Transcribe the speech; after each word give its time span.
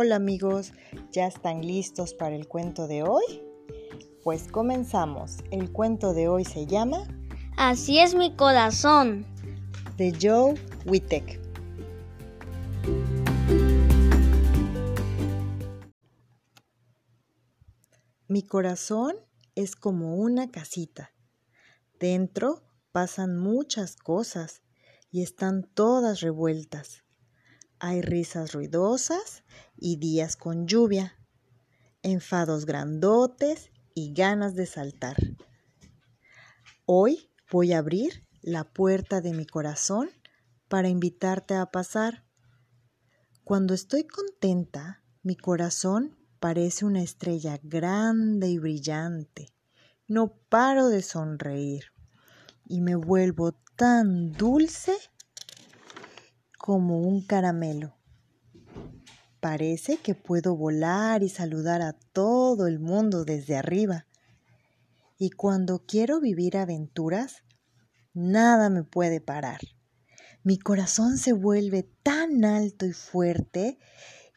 Hola 0.00 0.14
amigos, 0.14 0.74
¿ya 1.10 1.26
están 1.26 1.66
listos 1.66 2.14
para 2.14 2.36
el 2.36 2.46
cuento 2.46 2.86
de 2.86 3.02
hoy? 3.02 3.42
Pues 4.22 4.46
comenzamos. 4.46 5.38
El 5.50 5.72
cuento 5.72 6.14
de 6.14 6.28
hoy 6.28 6.44
se 6.44 6.66
llama 6.66 7.02
Así 7.56 7.98
es 7.98 8.14
mi 8.14 8.36
corazón. 8.36 9.26
de 9.96 10.16
Joe 10.22 10.54
Wittek. 10.86 11.40
Mi 18.28 18.44
corazón 18.44 19.16
es 19.56 19.74
como 19.74 20.14
una 20.14 20.48
casita. 20.52 21.10
Dentro 21.98 22.62
pasan 22.92 23.36
muchas 23.36 23.96
cosas 23.96 24.62
y 25.10 25.24
están 25.24 25.64
todas 25.64 26.20
revueltas. 26.20 27.02
Hay 27.80 28.02
risas 28.02 28.52
ruidosas 28.52 29.44
y 29.76 29.98
días 29.98 30.36
con 30.36 30.66
lluvia, 30.66 31.16
enfados 32.02 32.66
grandotes 32.66 33.70
y 33.94 34.12
ganas 34.14 34.56
de 34.56 34.66
saltar. 34.66 35.16
Hoy 36.86 37.30
voy 37.52 37.72
a 37.72 37.78
abrir 37.78 38.26
la 38.42 38.64
puerta 38.64 39.20
de 39.20 39.32
mi 39.32 39.46
corazón 39.46 40.10
para 40.68 40.88
invitarte 40.88 41.54
a 41.54 41.66
pasar. 41.66 42.24
Cuando 43.44 43.74
estoy 43.74 44.04
contenta, 44.08 45.04
mi 45.22 45.36
corazón 45.36 46.18
parece 46.40 46.84
una 46.84 47.02
estrella 47.02 47.60
grande 47.62 48.48
y 48.48 48.58
brillante. 48.58 49.54
No 50.08 50.36
paro 50.48 50.88
de 50.88 51.02
sonreír 51.02 51.92
y 52.66 52.80
me 52.80 52.96
vuelvo 52.96 53.52
tan 53.76 54.32
dulce 54.32 54.96
como 56.68 56.98
un 56.98 57.22
caramelo. 57.22 57.96
Parece 59.40 59.96
que 59.96 60.14
puedo 60.14 60.54
volar 60.54 61.22
y 61.22 61.30
saludar 61.30 61.80
a 61.80 61.94
todo 61.94 62.66
el 62.66 62.78
mundo 62.78 63.24
desde 63.24 63.56
arriba. 63.56 64.06
Y 65.16 65.30
cuando 65.30 65.86
quiero 65.86 66.20
vivir 66.20 66.58
aventuras, 66.58 67.42
nada 68.12 68.68
me 68.68 68.84
puede 68.84 69.22
parar. 69.22 69.60
Mi 70.42 70.58
corazón 70.58 71.16
se 71.16 71.32
vuelve 71.32 71.84
tan 72.02 72.44
alto 72.44 72.84
y 72.84 72.92
fuerte 72.92 73.78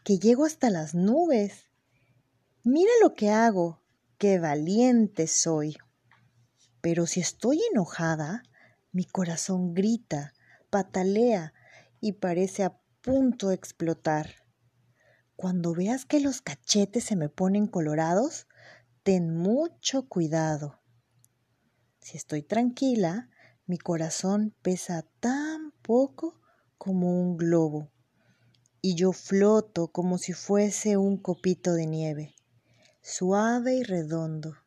que 0.05 0.17
llego 0.17 0.45
hasta 0.45 0.69
las 0.69 0.95
nubes. 0.95 1.69
Mira 2.63 2.91
lo 3.01 3.13
que 3.13 3.29
hago, 3.29 3.83
qué 4.17 4.39
valiente 4.39 5.27
soy. 5.27 5.75
Pero 6.79 7.07
si 7.07 7.19
estoy 7.19 7.59
enojada, 7.73 8.41
mi 8.93 9.03
corazón 9.03 9.73
grita, 9.73 10.31
patalea 10.69 11.53
y 12.01 12.13
parece 12.13 12.63
a 12.63 12.77
punto 13.01 13.49
de 13.49 13.55
explotar. 13.55 14.43
Cuando 15.37 15.73
veas 15.73 16.05
que 16.05 16.19
los 16.19 16.41
cachetes 16.41 17.05
se 17.05 17.15
me 17.15 17.29
ponen 17.29 17.67
colorados, 17.67 18.47
ten 19.03 19.37
mucho 19.37 20.07
cuidado. 20.09 20.81
Si 21.99 22.17
estoy 22.17 22.43
tranquila, 22.43 23.29
mi 23.65 23.77
corazón 23.77 24.53
pesa 24.61 25.05
tan 25.19 25.71
poco 25.81 26.41
como 26.77 27.21
un 27.21 27.37
globo 27.37 27.91
y 28.81 28.95
yo 28.95 29.13
floto 29.13 29.91
como 29.91 30.17
si 30.17 30.33
fuese 30.33 30.97
un 30.97 31.17
copito 31.17 31.73
de 31.73 31.85
nieve, 31.85 32.35
suave 33.01 33.75
y 33.75 33.83
redondo. 33.83 34.57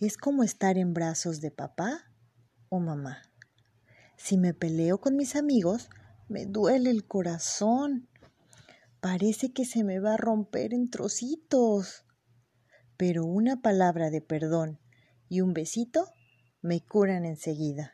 Es 0.00 0.16
como 0.16 0.42
estar 0.42 0.78
en 0.78 0.94
brazos 0.94 1.40
de 1.40 1.50
papá 1.50 2.10
o 2.70 2.80
mamá. 2.80 3.22
Si 4.16 4.38
me 4.38 4.54
peleo 4.54 4.98
con 5.00 5.16
mis 5.16 5.36
amigos, 5.36 5.90
me 6.28 6.46
duele 6.46 6.90
el 6.90 7.06
corazón. 7.06 8.08
Parece 9.00 9.52
que 9.52 9.64
se 9.64 9.84
me 9.84 9.98
va 9.98 10.14
a 10.14 10.18
romper 10.18 10.74
en 10.74 10.90
trocitos. 10.90 12.04
Pero 12.96 13.24
una 13.24 13.60
palabra 13.62 14.10
de 14.10 14.20
perdón 14.20 14.78
y 15.28 15.40
un 15.40 15.52
besito 15.54 16.12
me 16.60 16.80
curan 16.80 17.24
enseguida. 17.24 17.92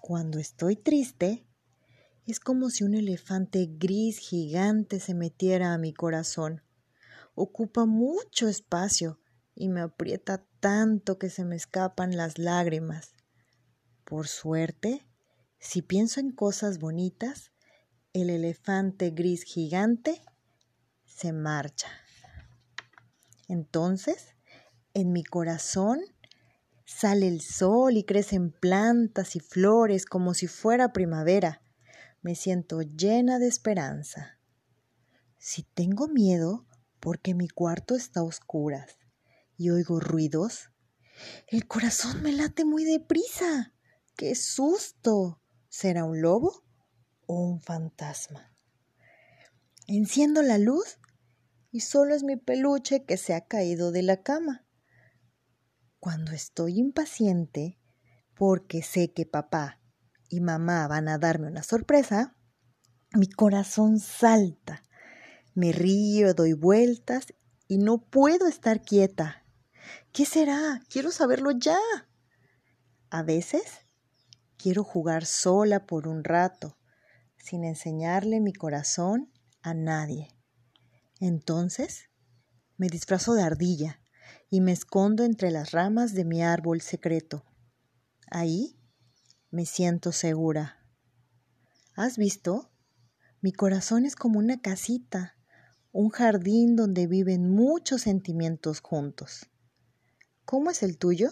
Cuando 0.00 0.38
estoy 0.38 0.76
triste, 0.76 1.46
es 2.26 2.40
como 2.40 2.70
si 2.70 2.84
un 2.84 2.94
elefante 2.94 3.68
gris 3.70 4.18
gigante 4.18 4.98
se 4.98 5.14
metiera 5.14 5.72
a 5.72 5.78
mi 5.78 5.92
corazón. 5.92 6.62
Ocupa 7.34 7.86
mucho 7.86 8.48
espacio 8.48 9.20
y 9.54 9.68
me 9.68 9.80
aprieta 9.80 10.44
tanto 10.60 11.18
que 11.18 11.30
se 11.30 11.44
me 11.44 11.56
escapan 11.56 12.16
las 12.16 12.38
lágrimas. 12.38 13.14
Por 14.04 14.28
suerte, 14.28 15.06
si 15.62 15.80
pienso 15.80 16.18
en 16.18 16.32
cosas 16.32 16.80
bonitas, 16.80 17.52
el 18.12 18.30
elefante 18.30 19.10
gris 19.10 19.44
gigante 19.44 20.20
se 21.04 21.32
marcha. 21.32 21.86
Entonces, 23.46 24.34
en 24.92 25.12
mi 25.12 25.22
corazón 25.22 26.00
sale 26.84 27.28
el 27.28 27.40
sol 27.40 27.96
y 27.96 28.02
crecen 28.02 28.50
plantas 28.50 29.36
y 29.36 29.40
flores 29.40 30.04
como 30.04 30.34
si 30.34 30.48
fuera 30.48 30.92
primavera. 30.92 31.62
Me 32.22 32.34
siento 32.34 32.82
llena 32.82 33.38
de 33.38 33.46
esperanza. 33.46 34.40
Si 35.38 35.62
tengo 35.62 36.08
miedo 36.08 36.66
porque 36.98 37.34
mi 37.34 37.46
cuarto 37.46 37.94
está 37.94 38.20
a 38.20 38.24
oscuras 38.24 38.98
y 39.56 39.70
oigo 39.70 40.00
ruidos, 40.00 40.70
el 41.46 41.68
corazón 41.68 42.20
me 42.20 42.32
late 42.32 42.64
muy 42.64 42.84
deprisa. 42.84 43.74
¡Qué 44.16 44.34
susto! 44.34 45.41
¿Será 45.72 46.04
un 46.04 46.20
lobo 46.20 46.66
o 47.24 47.40
un 47.40 47.62
fantasma? 47.62 48.54
Enciendo 49.86 50.42
la 50.42 50.58
luz 50.58 50.98
y 51.70 51.80
solo 51.80 52.14
es 52.14 52.24
mi 52.24 52.36
peluche 52.36 53.06
que 53.06 53.16
se 53.16 53.32
ha 53.32 53.46
caído 53.46 53.90
de 53.90 54.02
la 54.02 54.22
cama. 54.22 54.66
Cuando 55.98 56.32
estoy 56.32 56.78
impaciente, 56.78 57.80
porque 58.34 58.82
sé 58.82 59.14
que 59.14 59.24
papá 59.24 59.80
y 60.28 60.42
mamá 60.42 60.86
van 60.88 61.08
a 61.08 61.16
darme 61.16 61.46
una 61.46 61.62
sorpresa, 61.62 62.36
mi 63.14 63.30
corazón 63.30 63.98
salta. 63.98 64.82
Me 65.54 65.72
río, 65.72 66.34
doy 66.34 66.52
vueltas 66.52 67.32
y 67.66 67.78
no 67.78 67.96
puedo 67.96 68.46
estar 68.46 68.82
quieta. 68.82 69.46
¿Qué 70.12 70.26
será? 70.26 70.82
Quiero 70.90 71.10
saberlo 71.10 71.50
ya. 71.52 71.78
A 73.08 73.22
veces 73.22 73.86
quiero 74.62 74.84
jugar 74.84 75.26
sola 75.26 75.86
por 75.86 76.06
un 76.06 76.22
rato, 76.22 76.78
sin 77.36 77.64
enseñarle 77.64 78.40
mi 78.40 78.52
corazón 78.52 79.32
a 79.60 79.74
nadie. 79.74 80.28
Entonces 81.18 82.10
me 82.76 82.86
disfrazo 82.86 83.34
de 83.34 83.42
ardilla 83.42 84.00
y 84.50 84.60
me 84.60 84.70
escondo 84.70 85.24
entre 85.24 85.50
las 85.50 85.72
ramas 85.72 86.14
de 86.14 86.24
mi 86.24 86.42
árbol 86.42 86.80
secreto. 86.80 87.44
Ahí 88.30 88.78
me 89.50 89.66
siento 89.66 90.12
segura. 90.12 90.86
¿Has 91.96 92.16
visto? 92.16 92.70
Mi 93.40 93.52
corazón 93.52 94.06
es 94.06 94.14
como 94.14 94.38
una 94.38 94.60
casita, 94.60 95.36
un 95.90 96.10
jardín 96.10 96.76
donde 96.76 97.08
viven 97.08 97.50
muchos 97.50 98.02
sentimientos 98.02 98.80
juntos. 98.80 99.50
¿Cómo 100.44 100.70
es 100.70 100.84
el 100.84 100.98
tuyo? 100.98 101.30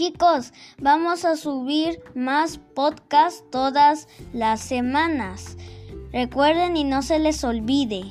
Chicos, 0.00 0.54
vamos 0.78 1.26
a 1.26 1.36
subir 1.36 2.00
más 2.14 2.56
podcasts 2.56 3.44
todas 3.50 4.08
las 4.32 4.62
semanas. 4.62 5.58
Recuerden 6.10 6.78
y 6.78 6.84
no 6.84 7.02
se 7.02 7.18
les 7.18 7.44
olvide. 7.44 8.04